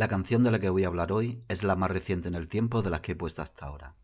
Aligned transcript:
La 0.00 0.08
canción 0.08 0.42
de 0.42 0.50
la 0.50 0.58
que 0.60 0.70
voy 0.70 0.84
a 0.84 0.86
hablar 0.86 1.12
hoy 1.12 1.44
es 1.48 1.62
la 1.62 1.76
más 1.76 1.90
reciente 1.90 2.26
en 2.26 2.34
el 2.34 2.48
tiempo 2.48 2.80
de 2.80 2.88
las 2.88 3.02
que 3.02 3.12
he 3.12 3.16
puesto 3.16 3.42
hasta 3.42 3.66
ahora. 3.66 3.96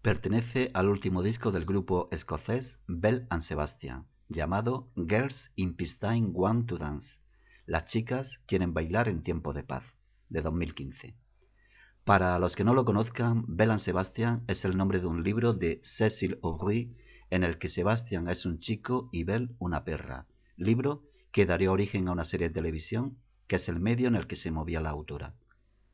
Pertenece 0.00 0.70
al 0.72 0.88
último 0.88 1.20
disco 1.20 1.50
del 1.50 1.64
grupo 1.64 2.08
escocés 2.12 2.78
Bell 2.86 3.26
and 3.28 3.42
Sebastian, 3.42 4.06
llamado 4.28 4.88
Girls 4.94 5.50
in 5.56 5.74
Peacetime 5.74 6.28
Want 6.28 6.68
to 6.68 6.78
Dance. 6.78 7.12
Las 7.66 7.86
chicas 7.86 8.38
quieren 8.46 8.72
bailar 8.72 9.08
en 9.08 9.24
tiempo 9.24 9.52
de 9.52 9.64
paz, 9.64 9.82
de 10.28 10.42
2015. 10.42 11.16
Para 12.04 12.38
los 12.38 12.54
que 12.54 12.62
no 12.62 12.72
lo 12.72 12.84
conozcan, 12.84 13.46
Bell 13.48 13.72
and 13.72 13.80
Sebastian 13.80 14.44
es 14.46 14.64
el 14.64 14.76
nombre 14.76 15.00
de 15.00 15.08
un 15.08 15.24
libro 15.24 15.54
de 15.54 15.80
Cecil 15.82 16.38
Aubry 16.44 16.96
en 17.30 17.42
el 17.42 17.58
que 17.58 17.68
Sebastian 17.68 18.28
es 18.28 18.46
un 18.46 18.60
chico 18.60 19.08
y 19.10 19.24
Bell 19.24 19.56
una 19.58 19.82
perra, 19.82 20.28
libro 20.56 21.02
que 21.32 21.46
daría 21.46 21.72
origen 21.72 22.06
a 22.06 22.12
una 22.12 22.24
serie 22.24 22.46
de 22.46 22.54
televisión 22.54 23.18
que 23.46 23.56
es 23.56 23.68
el 23.68 23.80
medio 23.80 24.08
en 24.08 24.16
el 24.16 24.26
que 24.26 24.36
se 24.36 24.50
movía 24.50 24.80
la 24.80 24.90
autora. 24.90 25.34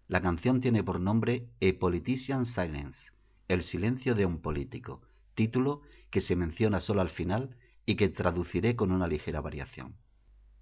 La 0.08 0.20
canción 0.20 0.60
tiene 0.60 0.82
por 0.82 1.00
nombre 1.00 1.48
A 1.60 1.78
Politician 1.78 2.46
Silence, 2.46 3.10
el 3.48 3.62
silencio 3.62 4.14
de 4.14 4.26
un 4.26 4.40
político, 4.40 5.02
título 5.34 5.82
que 6.10 6.20
se 6.20 6.36
menciona 6.36 6.80
solo 6.80 7.00
al 7.00 7.10
final 7.10 7.56
y 7.86 7.96
que 7.96 8.08
traduciré 8.08 8.76
con 8.76 8.92
una 8.92 9.06
ligera 9.06 9.40
variación. 9.40 9.96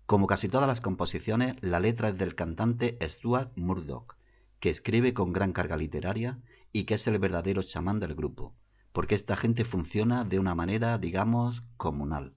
Como 0.07 0.27
casi 0.27 0.49
todas 0.49 0.67
las 0.67 0.81
composiciones, 0.81 1.57
la 1.61 1.81
letra 1.81 2.09
es 2.09 2.19
del 2.19 2.35
cantante 2.35 2.99
Stuart 3.01 3.53
Murdoch, 3.57 4.17
que 4.59 4.71
escribe 4.71 5.15
con 5.15 5.33
gran 5.33 5.53
carga 5.53 5.77
literaria 5.77 6.39
y 6.73 6.85
que 6.85 6.95
es 6.95 7.07
el 7.07 7.19
verdadero 7.19 7.63
chamán 7.63 8.01
del 8.01 8.15
grupo, 8.15 8.55
porque 8.93 9.15
esta 9.15 9.37
gente 9.37 9.65
funciona 9.65 10.25
de 10.25 10.39
una 10.39 10.55
manera, 10.55 10.99
digamos, 10.99 11.63
comunal. 11.77 12.35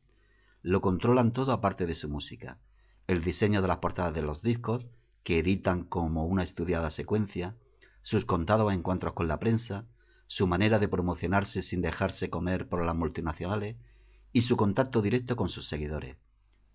Lo 0.61 0.81
controlan 0.81 1.33
todo 1.33 1.51
aparte 1.51 1.85
de 1.85 1.95
su 1.95 2.09
música, 2.09 2.59
el 3.07 3.23
diseño 3.23 3.61
de 3.61 3.67
las 3.67 3.77
portadas 3.77 4.13
de 4.13 4.21
los 4.21 4.41
discos, 4.41 4.85
que 5.23 5.39
editan 5.39 5.83
como 5.83 6.25
una 6.25 6.43
estudiada 6.43 6.89
secuencia, 6.89 7.55
sus 8.01 8.25
contados 8.25 8.73
encuentros 8.73 9.13
con 9.13 9.27
la 9.27 9.39
prensa, 9.39 9.85
su 10.27 10.47
manera 10.47 10.79
de 10.79 10.87
promocionarse 10.87 11.61
sin 11.61 11.81
dejarse 11.81 12.29
comer 12.29 12.67
por 12.67 12.83
las 12.83 12.95
multinacionales 12.95 13.77
y 14.31 14.41
su 14.41 14.57
contacto 14.57 15.01
directo 15.01 15.35
con 15.35 15.49
sus 15.49 15.67
seguidores. 15.67 16.17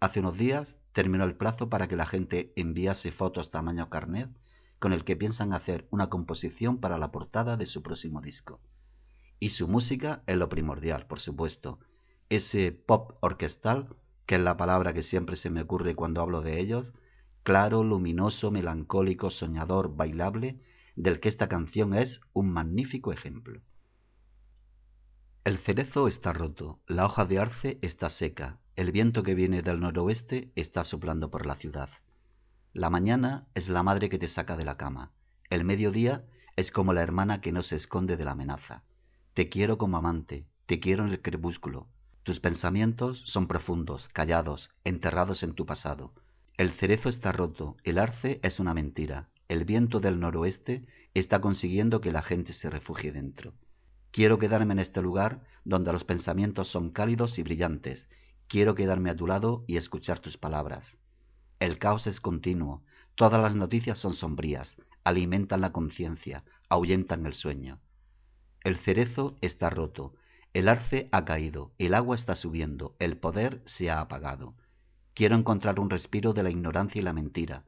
Hace 0.00 0.20
unos 0.20 0.38
días 0.38 0.74
terminó 0.92 1.24
el 1.24 1.36
plazo 1.36 1.68
para 1.68 1.88
que 1.88 1.96
la 1.96 2.06
gente 2.06 2.52
enviase 2.56 3.10
fotos 3.10 3.50
tamaño 3.50 3.90
carnet 3.90 4.30
con 4.78 4.92
el 4.92 5.04
que 5.04 5.16
piensan 5.16 5.52
hacer 5.52 5.88
una 5.90 6.08
composición 6.08 6.78
para 6.78 6.98
la 6.98 7.10
portada 7.10 7.56
de 7.56 7.66
su 7.66 7.82
próximo 7.82 8.20
disco. 8.20 8.60
Y 9.40 9.50
su 9.50 9.68
música 9.68 10.22
es 10.26 10.36
lo 10.36 10.48
primordial, 10.48 11.06
por 11.06 11.20
supuesto, 11.20 11.78
ese 12.28 12.72
pop 12.72 13.16
orquestal 13.20 13.88
que 14.28 14.34
es 14.34 14.42
la 14.42 14.58
palabra 14.58 14.92
que 14.92 15.02
siempre 15.02 15.36
se 15.36 15.48
me 15.48 15.62
ocurre 15.62 15.94
cuando 15.94 16.20
hablo 16.20 16.42
de 16.42 16.60
ellos, 16.60 16.92
claro, 17.44 17.82
luminoso, 17.82 18.50
melancólico, 18.50 19.30
soñador, 19.30 19.96
bailable, 19.96 20.60
del 20.96 21.18
que 21.18 21.30
esta 21.30 21.48
canción 21.48 21.94
es 21.94 22.20
un 22.34 22.52
magnífico 22.52 23.10
ejemplo. 23.10 23.62
El 25.44 25.56
cerezo 25.56 26.08
está 26.08 26.34
roto, 26.34 26.78
la 26.86 27.06
hoja 27.06 27.24
de 27.24 27.38
arce 27.38 27.78
está 27.80 28.10
seca, 28.10 28.58
el 28.76 28.92
viento 28.92 29.22
que 29.22 29.34
viene 29.34 29.62
del 29.62 29.80
noroeste 29.80 30.52
está 30.56 30.84
soplando 30.84 31.30
por 31.30 31.46
la 31.46 31.54
ciudad. 31.54 31.88
La 32.74 32.90
mañana 32.90 33.46
es 33.54 33.70
la 33.70 33.82
madre 33.82 34.10
que 34.10 34.18
te 34.18 34.28
saca 34.28 34.58
de 34.58 34.66
la 34.66 34.76
cama, 34.76 35.10
el 35.48 35.64
mediodía 35.64 36.26
es 36.54 36.70
como 36.70 36.92
la 36.92 37.02
hermana 37.02 37.40
que 37.40 37.50
no 37.50 37.62
se 37.62 37.76
esconde 37.76 38.18
de 38.18 38.26
la 38.26 38.32
amenaza. 38.32 38.82
Te 39.32 39.48
quiero 39.48 39.78
como 39.78 39.96
amante, 39.96 40.44
te 40.66 40.80
quiero 40.80 41.04
en 41.04 41.12
el 41.12 41.22
crepúsculo, 41.22 41.88
tus 42.28 42.40
pensamientos 42.40 43.22
son 43.24 43.46
profundos, 43.46 44.10
callados, 44.12 44.68
enterrados 44.84 45.42
en 45.42 45.54
tu 45.54 45.64
pasado. 45.64 46.12
El 46.58 46.72
cerezo 46.72 47.08
está 47.08 47.32
roto, 47.32 47.78
el 47.84 47.98
arce 47.98 48.38
es 48.42 48.60
una 48.60 48.74
mentira, 48.74 49.30
el 49.48 49.64
viento 49.64 49.98
del 49.98 50.20
noroeste 50.20 50.84
está 51.14 51.40
consiguiendo 51.40 52.02
que 52.02 52.12
la 52.12 52.20
gente 52.20 52.52
se 52.52 52.68
refugie 52.68 53.12
dentro. 53.12 53.54
Quiero 54.10 54.38
quedarme 54.38 54.74
en 54.74 54.80
este 54.80 55.00
lugar 55.00 55.40
donde 55.64 55.90
los 55.90 56.04
pensamientos 56.04 56.68
son 56.68 56.90
cálidos 56.90 57.38
y 57.38 57.42
brillantes. 57.44 58.06
Quiero 58.46 58.74
quedarme 58.74 59.08
a 59.08 59.16
tu 59.16 59.26
lado 59.26 59.64
y 59.66 59.78
escuchar 59.78 60.20
tus 60.20 60.36
palabras. 60.36 60.98
El 61.60 61.78
caos 61.78 62.06
es 62.06 62.20
continuo, 62.20 62.82
todas 63.14 63.40
las 63.40 63.54
noticias 63.54 63.98
son 63.98 64.12
sombrías, 64.12 64.76
alimentan 65.02 65.62
la 65.62 65.72
conciencia, 65.72 66.44
ahuyentan 66.68 67.24
el 67.24 67.32
sueño. 67.32 67.78
El 68.64 68.76
cerezo 68.76 69.38
está 69.40 69.70
roto, 69.70 70.12
el 70.58 70.66
arce 70.66 71.08
ha 71.12 71.24
caído, 71.24 71.70
el 71.78 71.94
agua 71.94 72.16
está 72.16 72.34
subiendo, 72.34 72.96
el 72.98 73.16
poder 73.16 73.62
se 73.64 73.90
ha 73.90 74.00
apagado. 74.00 74.56
Quiero 75.14 75.36
encontrar 75.36 75.78
un 75.78 75.88
respiro 75.88 76.32
de 76.32 76.42
la 76.42 76.50
ignorancia 76.50 76.98
y 76.98 77.02
la 77.04 77.12
mentira. 77.12 77.62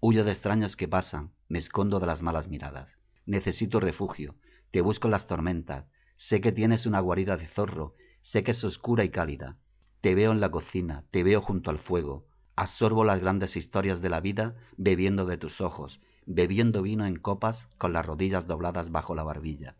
Huyo 0.00 0.24
de 0.24 0.32
extraños 0.32 0.76
que 0.76 0.88
pasan, 0.88 1.30
me 1.48 1.60
escondo 1.60 2.00
de 2.00 2.08
las 2.08 2.22
malas 2.22 2.48
miradas. 2.48 2.88
Necesito 3.24 3.78
refugio, 3.78 4.34
te 4.72 4.80
busco 4.80 5.06
en 5.06 5.12
las 5.12 5.28
tormentas. 5.28 5.86
Sé 6.16 6.40
que 6.40 6.50
tienes 6.50 6.86
una 6.86 6.98
guarida 6.98 7.36
de 7.36 7.46
zorro, 7.46 7.94
sé 8.22 8.42
que 8.42 8.50
es 8.50 8.64
oscura 8.64 9.04
y 9.04 9.10
cálida. 9.10 9.56
Te 10.00 10.16
veo 10.16 10.32
en 10.32 10.40
la 10.40 10.50
cocina, 10.50 11.04
te 11.12 11.22
veo 11.22 11.40
junto 11.40 11.70
al 11.70 11.78
fuego. 11.78 12.26
Absorbo 12.56 13.04
las 13.04 13.20
grandes 13.20 13.54
historias 13.54 14.02
de 14.02 14.08
la 14.08 14.18
vida 14.18 14.56
bebiendo 14.76 15.24
de 15.24 15.36
tus 15.36 15.60
ojos, 15.60 16.00
bebiendo 16.26 16.82
vino 16.82 17.06
en 17.06 17.14
copas 17.14 17.68
con 17.78 17.92
las 17.92 18.04
rodillas 18.04 18.48
dobladas 18.48 18.90
bajo 18.90 19.14
la 19.14 19.22
barbilla. 19.22 19.76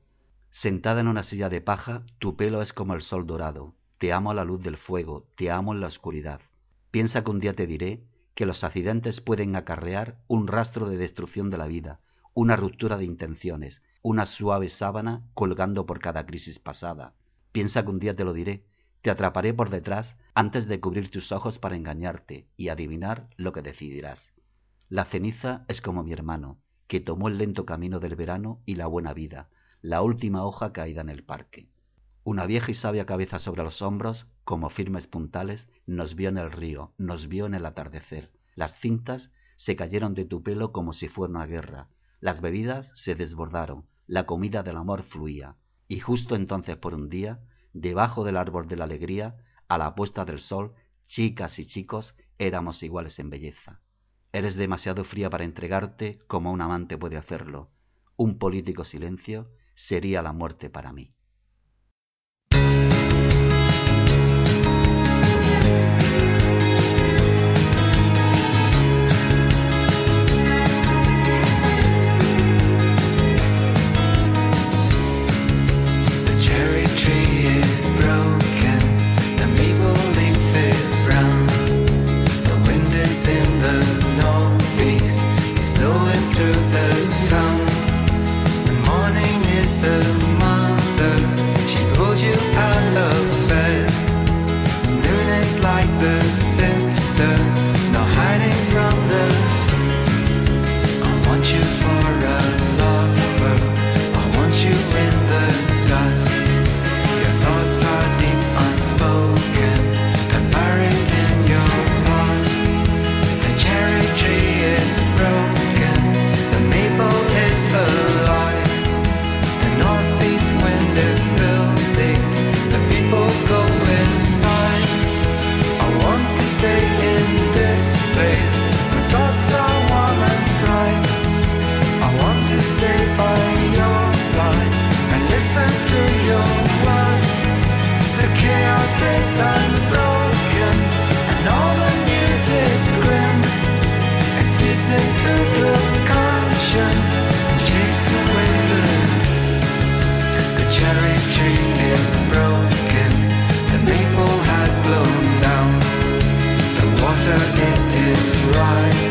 Sentada 0.54 1.00
en 1.00 1.09
una 1.09 1.25
silla 1.25 1.48
de 1.48 1.60
paja, 1.60 2.04
tu 2.20 2.37
pelo 2.37 2.62
es 2.62 2.72
como 2.72 2.94
el 2.94 3.03
sol 3.03 3.26
dorado. 3.26 3.75
Te 3.98 4.12
amo 4.12 4.31
a 4.31 4.34
la 4.34 4.44
luz 4.44 4.62
del 4.62 4.76
fuego, 4.76 5.26
te 5.37 5.50
amo 5.50 5.75
en 5.75 5.81
la 5.81 5.88
oscuridad. 5.88 6.41
Piensa 6.92 7.25
que 7.25 7.32
un 7.32 7.41
día 7.41 7.54
te 7.54 7.66
diré 7.66 8.04
que 8.37 8.47
los 8.47 8.62
accidentes 8.62 9.20
pueden 9.20 9.56
acarrear 9.56 10.16
un 10.28 10.47
rastro 10.47 10.88
de 10.88 10.97
destrucción 10.97 11.50
de 11.50 11.59
la 11.59 11.66
vida, 11.66 11.98
una 12.34 12.54
ruptura 12.54 12.97
de 12.97 13.04
intenciones, 13.04 13.82
una 14.00 14.26
suave 14.26 14.69
sábana 14.69 15.26
colgando 15.34 15.87
por 15.87 15.98
cada 15.98 16.25
crisis 16.25 16.60
pasada. 16.60 17.15
Piensa 17.50 17.82
que 17.82 17.91
un 17.91 17.98
día 17.98 18.15
te 18.15 18.25
lo 18.25 18.32
diré, 18.32 18.65
te 19.03 19.10
atraparé 19.10 19.54
por 19.54 19.71
detrás 19.71 20.15
antes 20.34 20.69
de 20.69 20.78
cubrir 20.78 21.10
tus 21.10 21.32
ojos 21.32 21.59
para 21.59 21.75
engañarte 21.75 22.47
y 22.56 22.69
adivinar 22.69 23.28
lo 23.36 23.53
que 23.53 23.62
decidirás. 23.62 24.32
La 24.88 25.04
ceniza 25.04 25.65
es 25.66 25.82
como 25.82 26.04
mi 26.04 26.12
hermano, 26.12 26.60
que 26.86 27.00
tomó 27.00 27.26
el 27.26 27.38
lento 27.38 27.66
camino 27.66 27.98
del 27.98 28.15
verano 28.15 28.62
y 28.66 28.76
la 28.76 28.86
buena 28.86 29.12
vida, 29.12 29.48
la 29.84 30.00
última 30.00 30.47
hoja 30.47 30.72
caída 30.72 31.03
en 31.03 31.11
el 31.11 31.25
parque. 31.25 31.69
Una 32.22 32.47
vieja 32.47 32.71
y 32.71 32.75
sabia 32.75 33.05
cabeza 33.05 33.39
sobre 33.39 33.62
los 33.62 33.83
hombros, 33.83 34.27
como 34.43 34.71
firmes 34.71 35.06
puntales, 35.06 35.69
nos 35.84 36.15
vio 36.15 36.31
en 36.31 36.39
el 36.39 36.50
río, 36.53 36.95
nos 36.97 37.28
vio 37.28 37.45
en 37.45 37.53
el 37.53 37.67
atardecer. 37.67 38.31
Las 38.55 38.81
cintas 38.81 39.31
se 39.59 39.77
cayeron 39.77 40.15
de 40.15 40.25
tu 40.25 40.43
pelo 40.43 40.72
como 40.72 40.95
si 40.95 41.09
fuera 41.09 41.33
una 41.33 41.45
guerra. 41.45 41.89
Las 42.21 42.41
bebidas 42.41 42.93
se 42.95 43.15
desbordaron, 43.15 43.84
la 44.06 44.25
comida 44.25 44.62
del 44.62 44.78
amor 44.78 45.03
fluía. 45.03 45.56
Y 45.87 46.01
justo 46.01 46.34
entonces 46.34 46.78
por 46.78 46.95
un 46.95 47.11
día, 47.11 47.41
debajo 47.75 48.25
del 48.25 48.39
árbol 48.39 48.66
de 48.69 48.77
la 48.77 48.84
alegría, 48.84 49.37
a 49.69 49.77
la 49.77 49.95
puesta 49.95 50.25
del 50.25 50.41
sol, 50.41 50.72
chicas 51.09 51.59
y 51.59 51.66
chicos 51.66 52.16
éramos 52.39 52.83
iguales 52.83 53.19
en 53.19 53.28
belleza. 53.28 53.83
Eres 54.33 54.54
demasiado 54.54 55.04
fría 55.04 55.28
para 55.28 55.45
entregarte 55.45 56.21
como 56.27 56.53
un 56.53 56.63
amante 56.63 56.97
puede 56.97 57.19
hacerlo. 57.19 57.69
Un 58.16 58.39
político 58.39 58.87
silencio 58.87 59.51
sería 59.74 60.22
la 60.22 60.32
muerte 60.32 60.71
para 60.71 60.92
mí. 60.92 61.15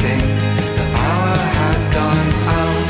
The 0.04 0.86
hour 1.00 1.38
has 1.64 1.88
gone 1.88 2.32
out. 2.60 2.88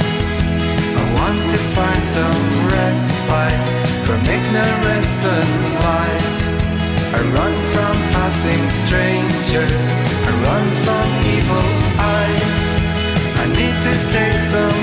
I 0.98 1.04
want 1.14 1.38
to 1.54 1.60
find 1.78 2.04
some 2.04 2.42
respite 2.74 3.70
from 4.06 4.20
ignorance 4.26 5.22
and 5.22 5.50
lies. 5.86 6.38
I 7.14 7.22
run 7.38 7.54
from 7.74 7.96
passing 8.18 8.66
strangers. 8.82 9.86
I 10.26 10.32
run 10.42 10.66
from 10.86 11.08
evil 11.38 11.70
eyes. 12.18 12.58
I 13.38 13.46
need 13.46 13.78
to 13.86 13.94
take 14.10 14.40
some 14.50 14.83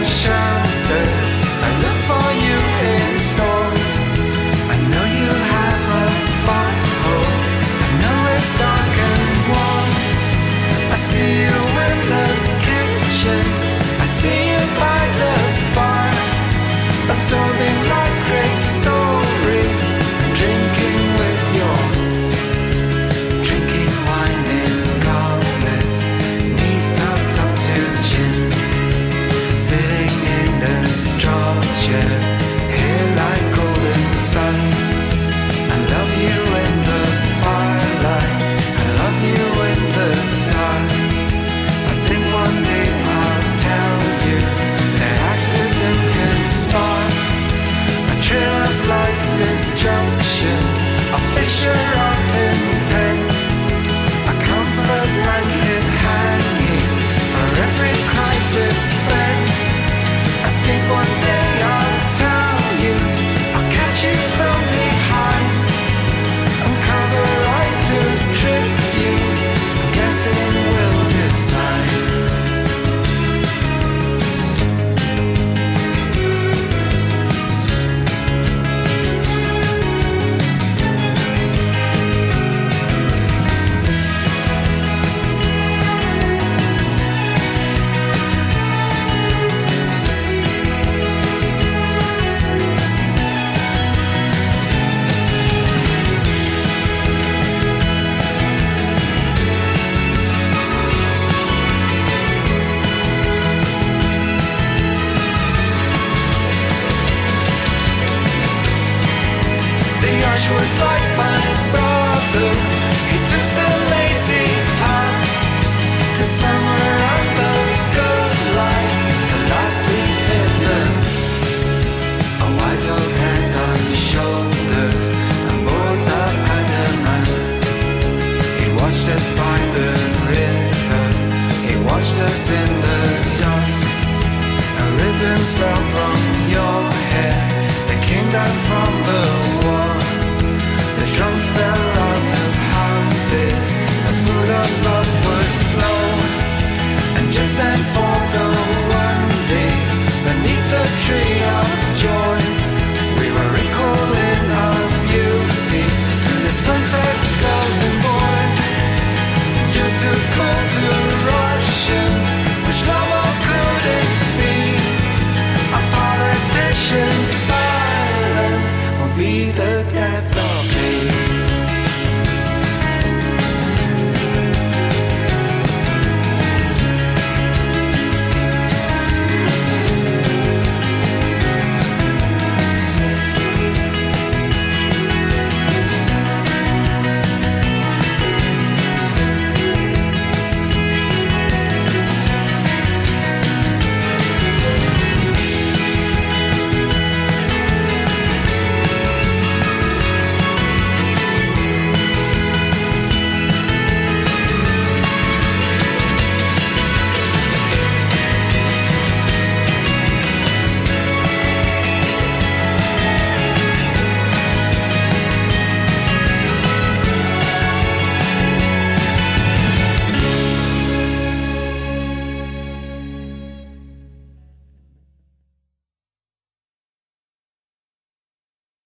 abundance 135.21 135.53
fell 135.53 135.83
from 135.93 136.17
your 136.49 136.91
head. 137.13 137.53
It 137.93 138.03
came 138.03 138.31
down 138.33 138.55
from 138.69 138.91
the 139.09 139.20